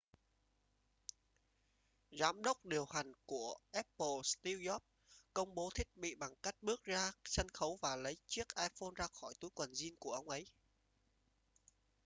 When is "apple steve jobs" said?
3.71-4.79